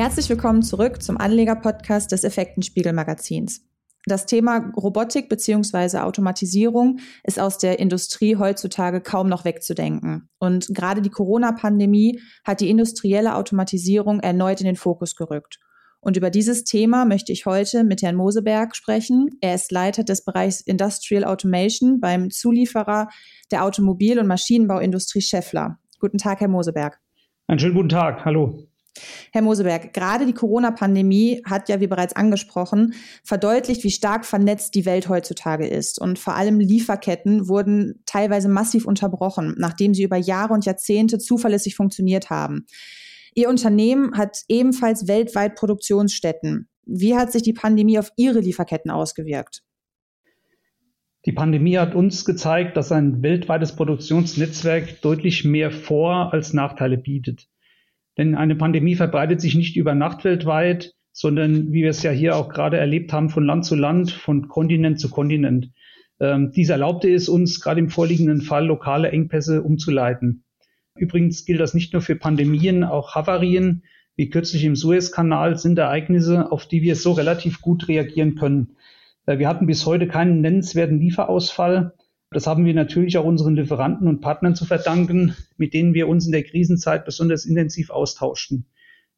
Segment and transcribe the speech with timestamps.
[0.00, 3.68] Herzlich willkommen zurück zum Anleger-Podcast des Effektenspiegel-Magazins.
[4.06, 5.98] Das Thema Robotik bzw.
[5.98, 10.30] Automatisierung ist aus der Industrie heutzutage kaum noch wegzudenken.
[10.38, 15.58] Und gerade die Corona-Pandemie hat die industrielle Automatisierung erneut in den Fokus gerückt.
[16.00, 19.28] Und über dieses Thema möchte ich heute mit Herrn Moseberg sprechen.
[19.42, 23.10] Er ist Leiter des Bereichs Industrial Automation beim Zulieferer
[23.50, 25.78] der Automobil- und Maschinenbauindustrie Scheffler.
[25.98, 26.98] Guten Tag, Herr Moseberg.
[27.48, 28.24] Einen schönen guten Tag.
[28.24, 28.69] Hallo.
[29.32, 34.86] Herr Moseberg, gerade die Corona-Pandemie hat ja, wie bereits angesprochen, verdeutlicht, wie stark vernetzt die
[34.86, 36.00] Welt heutzutage ist.
[36.00, 41.76] Und vor allem Lieferketten wurden teilweise massiv unterbrochen, nachdem sie über Jahre und Jahrzehnte zuverlässig
[41.76, 42.66] funktioniert haben.
[43.34, 46.68] Ihr Unternehmen hat ebenfalls weltweit Produktionsstätten.
[46.84, 49.62] Wie hat sich die Pandemie auf Ihre Lieferketten ausgewirkt?
[51.26, 57.46] Die Pandemie hat uns gezeigt, dass ein weltweites Produktionsnetzwerk deutlich mehr Vor- als Nachteile bietet.
[58.20, 62.36] Denn eine Pandemie verbreitet sich nicht über Nacht weltweit, sondern wie wir es ja hier
[62.36, 65.70] auch gerade erlebt haben, von Land zu Land, von Kontinent zu Kontinent.
[66.20, 70.44] Ähm, dies erlaubte es uns gerade im vorliegenden Fall, lokale Engpässe umzuleiten.
[70.98, 73.84] Übrigens gilt das nicht nur für Pandemien, auch Havarien,
[74.16, 78.76] wie kürzlich im Suezkanal, sind Ereignisse, auf die wir so relativ gut reagieren können.
[79.24, 81.94] Äh, wir hatten bis heute keinen nennenswerten Lieferausfall.
[82.32, 86.26] Das haben wir natürlich auch unseren Lieferanten und Partnern zu verdanken, mit denen wir uns
[86.26, 88.66] in der Krisenzeit besonders intensiv austauschten.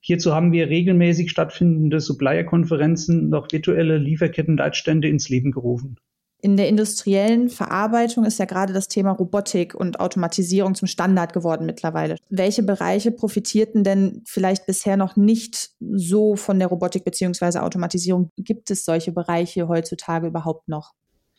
[0.00, 5.96] Hierzu haben wir regelmäßig stattfindende Supplier-Konferenzen auch virtuelle Lieferkettenleitstände ins Leben gerufen.
[6.40, 11.66] In der industriellen Verarbeitung ist ja gerade das Thema Robotik und Automatisierung zum Standard geworden
[11.66, 12.16] mittlerweile.
[12.30, 17.58] Welche Bereiche profitierten denn vielleicht bisher noch nicht so von der Robotik bzw.
[17.58, 18.30] Automatisierung?
[18.36, 20.94] Gibt es solche Bereiche heutzutage überhaupt noch?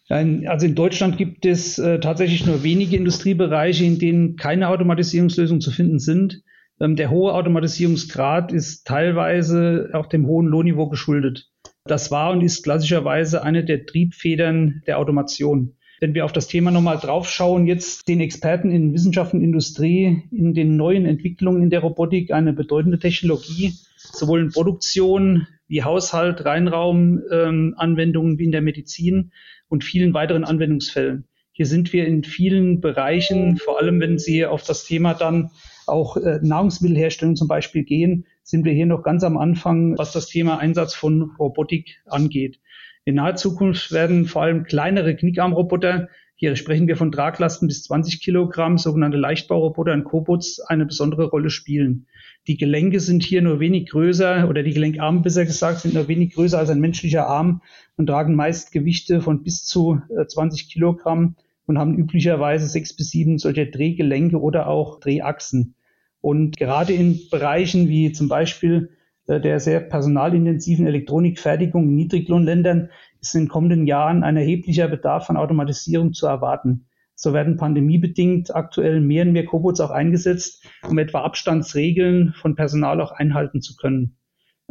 [0.09, 5.72] Also in Deutschland gibt es äh, tatsächlich nur wenige Industriebereiche, in denen keine Automatisierungslösungen zu
[5.72, 6.44] finden sind.
[6.80, 11.50] Ähm, der hohe Automatisierungsgrad ist teilweise auch dem hohen Lohnniveau geschuldet.
[11.86, 15.75] Das war und ist klassischerweise eine der Triebfedern der Automation.
[16.00, 20.53] Wenn wir auf das Thema nochmal draufschauen, jetzt den Experten in Wissenschaft und Industrie in
[20.53, 28.34] den neuen Entwicklungen in der Robotik eine bedeutende Technologie, sowohl in Produktion wie Haushalt, Reinraumanwendungen
[28.34, 29.31] ähm, wie in der Medizin
[29.69, 31.28] und vielen weiteren Anwendungsfällen.
[31.51, 35.50] Hier sind wir in vielen Bereichen, vor allem wenn Sie auf das Thema dann
[35.88, 40.28] auch äh, Nahrungsmittelherstellung zum Beispiel gehen, sind wir hier noch ganz am Anfang, was das
[40.28, 42.59] Thema Einsatz von Robotik angeht.
[43.03, 46.07] In naher Zukunft werden vor allem kleinere Knickarmroboter,
[46.44, 51.50] hier sprechen wir von Traglasten bis 20 Kilogramm, sogenannte Leichtbauroboter und Cobots, eine besondere Rolle
[51.50, 52.06] spielen.
[52.48, 56.34] Die Gelenke sind hier nur wenig größer oder die Gelenkarme besser gesagt sind nur wenig
[56.34, 57.62] größer als ein menschlicher Arm
[57.96, 63.12] und tragen meist Gewichte von bis zu 20 äh, Kilogramm und haben üblicherweise sechs bis
[63.12, 65.76] sieben solcher Drehgelenke oder auch Drehachsen.
[66.20, 68.90] Und gerade in Bereichen wie zum Beispiel
[69.28, 72.89] der sehr personalintensiven Elektronikfertigung in Niedriglohnländern
[73.22, 76.88] ist in den kommenden Jahren ein erheblicher Bedarf an Automatisierung zu erwarten.
[77.16, 83.00] So werden pandemiebedingt aktuell mehr und mehr Cobots auch eingesetzt, um etwa Abstandsregeln von Personal
[83.00, 84.17] auch einhalten zu können.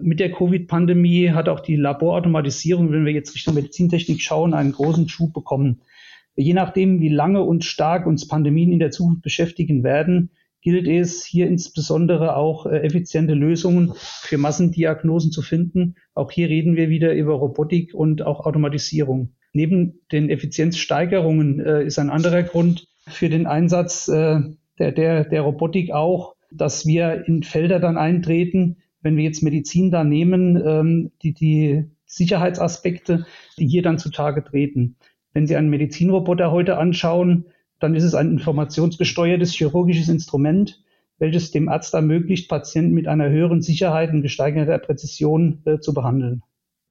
[0.00, 5.08] Mit der Covid-Pandemie hat auch die Laborautomatisierung, wenn wir jetzt Richtung Medizintechnik schauen, einen großen
[5.08, 5.82] Schub bekommen.
[6.34, 10.30] Je nachdem, wie lange und stark uns Pandemien in der Zukunft beschäftigen werden,
[10.62, 15.96] gilt es hier insbesondere auch äh, effiziente Lösungen für Massendiagnosen zu finden.
[16.14, 19.34] Auch hier reden wir wieder über Robotik und auch Automatisierung.
[19.52, 24.40] Neben den Effizienzsteigerungen äh, ist ein anderer Grund für den Einsatz äh,
[24.78, 29.90] der, der, der Robotik auch, dass wir in Felder dann eintreten, wenn wir jetzt Medizin
[29.90, 33.26] da nehmen, ähm, die, die Sicherheitsaspekte,
[33.58, 34.96] die hier dann zutage treten.
[35.32, 37.46] Wenn Sie einen Medizinroboter heute anschauen,
[37.82, 40.82] dann ist es ein informationsgesteuertes chirurgisches Instrument,
[41.18, 46.42] welches dem Arzt ermöglicht, Patienten mit einer höheren Sicherheit und gesteigerter Präzision äh, zu behandeln.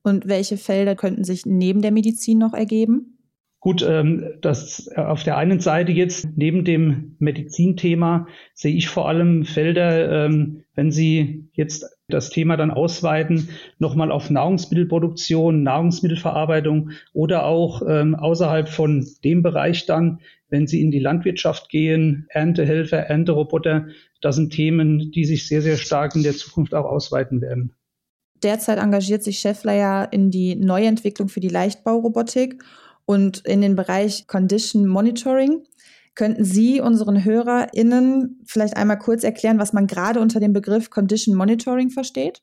[0.04, 3.18] Und welche Felder könnten sich neben der Medizin noch ergeben?
[3.60, 9.08] Gut, ähm, das äh, auf der einen Seite jetzt neben dem Medizinthema sehe ich vor
[9.08, 17.46] allem Felder, ähm, wenn Sie jetzt das Thema dann ausweiten, nochmal auf Nahrungsmittelproduktion, Nahrungsmittelverarbeitung oder
[17.46, 20.22] auch ähm, außerhalb von dem Bereich dann,
[20.52, 23.88] wenn Sie in die Landwirtschaft gehen, Erntehelfer, Ernteroboter,
[24.22, 27.74] das sind Themen, die sich sehr, sehr stark in der Zukunft auch ausweiten werden.
[28.44, 32.64] Derzeit engagiert sich Scheffler ja in die Neuentwicklung für die Leichtbaurobotik
[33.06, 35.64] und in den Bereich Condition Monitoring.
[36.16, 41.36] Könnten Sie unseren HörerInnen vielleicht einmal kurz erklären, was man gerade unter dem Begriff Condition
[41.36, 42.42] Monitoring versteht?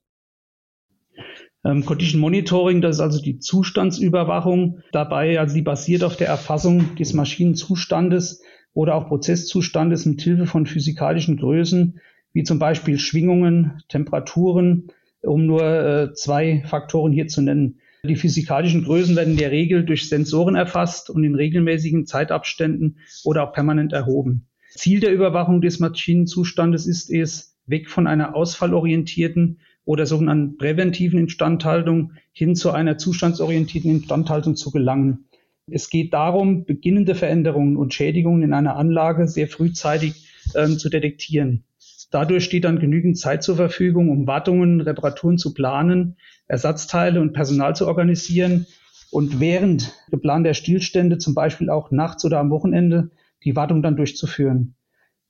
[1.65, 6.95] Ähm, Condition Monitoring, das ist also die Zustandsüberwachung dabei, also die basiert auf der Erfassung
[6.97, 12.01] des Maschinenzustandes oder auch Prozesszustandes mit Hilfe von physikalischen Größen,
[12.33, 14.89] wie zum Beispiel Schwingungen, Temperaturen,
[15.23, 17.81] um nur äh, zwei Faktoren hier zu nennen.
[18.05, 23.49] Die physikalischen Größen werden in der Regel durch Sensoren erfasst und in regelmäßigen Zeitabständen oder
[23.49, 24.47] auch permanent erhoben.
[24.71, 32.13] Ziel der Überwachung des Maschinenzustandes ist es, weg von einer ausfallorientierten oder sogenannten präventiven Instandhaltung
[32.33, 35.25] hin zu einer zustandsorientierten Instandhaltung zu gelangen.
[35.67, 41.65] Es geht darum, beginnende Veränderungen und Schädigungen in einer Anlage sehr frühzeitig ähm, zu detektieren.
[42.11, 46.19] Dadurch steht dann genügend Zeit zur Verfügung, um Wartungen, Reparaturen zu planen,
[46.49, 48.67] Ersatzteile und Personal zu organisieren
[49.11, 53.11] und während geplanter Stillstände, zum Beispiel auch nachts oder am Wochenende,
[53.43, 54.75] die Wartung dann durchzuführen.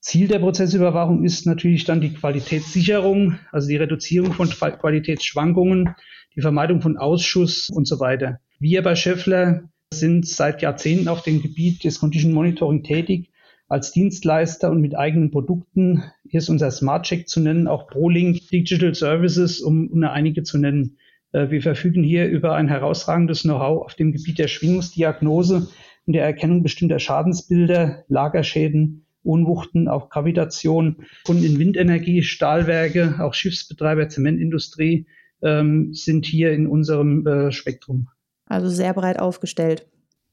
[0.00, 5.94] Ziel der Prozessüberwachung ist natürlich dann die Qualitätssicherung, also die Reduzierung von Qualitätsschwankungen,
[6.36, 8.38] die Vermeidung von Ausschuss und so weiter.
[8.60, 13.30] Wir bei Scheffler sind seit Jahrzehnten auf dem Gebiet des Condition Monitoring tätig
[13.68, 16.04] als Dienstleister und mit eigenen Produkten.
[16.28, 20.58] Hier ist unser Smart Check zu nennen, auch ProLink Digital Services, um nur einige zu
[20.58, 20.98] nennen.
[21.32, 25.68] Äh, wir verfügen hier über ein herausragendes Know-how auf dem Gebiet der Schwingungsdiagnose
[26.06, 31.04] und der Erkennung bestimmter Schadensbilder, Lagerschäden, Unwuchten, auch Gravitation.
[31.24, 35.06] Kunden in Windenergie, Stahlwerke, auch Schiffsbetreiber, Zementindustrie
[35.42, 38.08] ähm, sind hier in unserem äh, Spektrum.
[38.46, 39.86] Also sehr breit aufgestellt.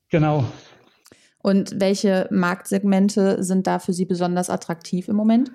[0.10, 0.46] Genau.
[1.42, 5.52] Und welche Marktsegmente sind da für Sie besonders attraktiv im Moment?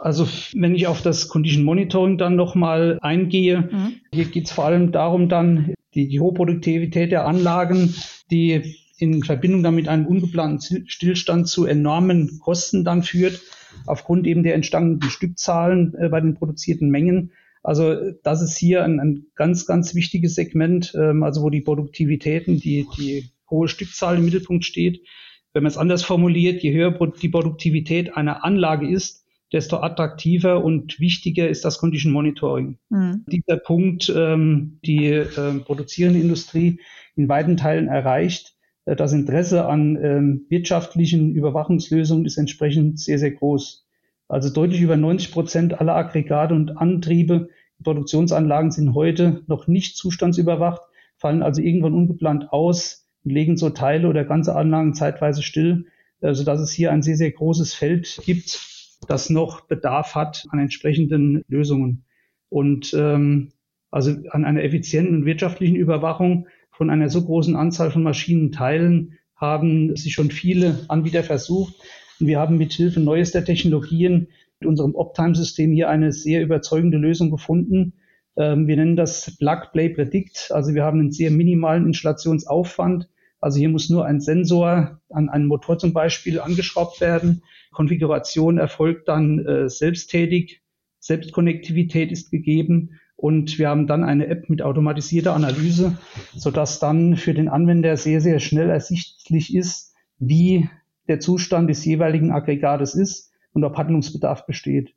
[0.00, 4.00] Also wenn ich auf das Condition Monitoring dann nochmal eingehe, mhm.
[4.12, 7.94] hier geht es vor allem darum dann, die, die hohe Produktivität der Anlagen,
[8.32, 13.40] die in Verbindung damit einen ungeplanten Stillstand zu enormen Kosten dann führt,
[13.84, 17.32] aufgrund eben der entstandenen Stückzahlen äh, bei den produzierten Mengen.
[17.64, 22.60] Also das ist hier ein, ein ganz, ganz wichtiges Segment, ähm, also wo die Produktivitäten,
[22.60, 25.04] die, die hohe Stückzahl im Mittelpunkt steht.
[25.52, 31.00] Wenn man es anders formuliert, je höher die Produktivität einer Anlage ist, desto attraktiver und
[31.00, 32.78] wichtiger ist das Condition Monitoring.
[32.88, 33.24] Mhm.
[33.26, 36.78] Dieser Punkt, ähm, die äh, produzierende Industrie
[37.16, 38.51] in weiten Teilen erreicht.
[38.84, 43.86] Äh, das Interesse an ähm, wirtschaftlichen Überwachungslösungen ist entsprechend sehr, sehr groß.
[44.28, 47.48] Also deutlich über 90 Prozent aller Aggregate und Antriebe,
[47.82, 50.82] Produktionsanlagen sind heute noch nicht zustandsüberwacht,
[51.16, 55.86] fallen also irgendwann ungeplant aus legen so Teile oder ganze Anlagen zeitweise still,
[56.20, 58.60] äh, sodass es hier ein sehr, sehr großes Feld gibt,
[59.08, 62.04] das noch Bedarf hat an entsprechenden Lösungen.
[62.48, 63.52] Und ähm,
[63.90, 69.96] also an einer effizienten und wirtschaftlichen Überwachung von einer so großen Anzahl von Maschinenteilen haben
[69.96, 71.74] sich schon viele Anbieter versucht.
[72.20, 74.28] Und wir haben mit Hilfe neuester Technologien
[74.60, 77.94] mit unserem Optime-System hier eine sehr überzeugende Lösung gefunden,
[78.36, 80.50] ähm, wir nennen das Plug Play Predict.
[80.50, 83.08] Also wir haben einen sehr minimalen Installationsaufwand.
[83.40, 87.42] Also hier muss nur ein Sensor an einen Motor zum Beispiel angeschraubt werden.
[87.72, 90.62] Konfiguration erfolgt dann äh, selbsttätig.
[91.00, 93.00] Selbstkonnektivität ist gegeben.
[93.22, 95.96] Und wir haben dann eine App mit automatisierter Analyse,
[96.34, 100.68] sodass dann für den Anwender sehr, sehr schnell ersichtlich ist, wie
[101.06, 104.96] der Zustand des jeweiligen Aggregates ist und ob Handlungsbedarf besteht.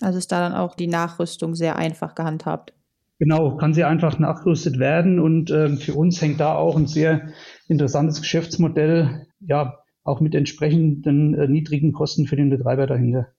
[0.00, 2.74] Also ist da dann auch die Nachrüstung sehr einfach gehandhabt.
[3.18, 7.32] Genau, kann sehr einfach nachgerüstet werden und äh, für uns hängt da auch ein sehr
[7.66, 13.32] interessantes Geschäftsmodell, ja, auch mit entsprechenden äh, niedrigen Kosten für den Betreiber dahinter.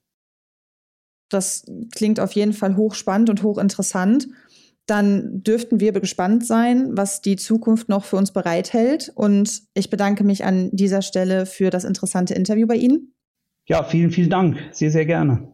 [1.30, 4.28] Das klingt auf jeden Fall hochspannend und hochinteressant.
[4.86, 9.12] Dann dürften wir gespannt sein, was die Zukunft noch für uns bereithält.
[9.14, 13.14] Und ich bedanke mich an dieser Stelle für das interessante Interview bei Ihnen.
[13.68, 14.58] Ja, vielen, vielen Dank.
[14.72, 15.54] Sehr, sehr gerne.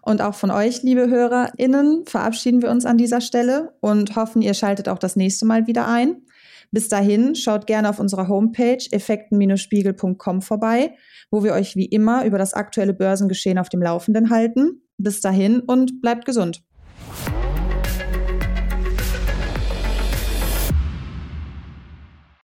[0.00, 4.54] Und auch von euch, liebe HörerInnen, verabschieden wir uns an dieser Stelle und hoffen, ihr
[4.54, 6.22] schaltet auch das nächste Mal wieder ein.
[6.70, 10.94] Bis dahin schaut gerne auf unserer Homepage effekten-spiegel.com vorbei,
[11.30, 14.82] wo wir euch wie immer über das aktuelle Börsengeschehen auf dem Laufenden halten.
[14.98, 16.62] Bis dahin und bleibt gesund.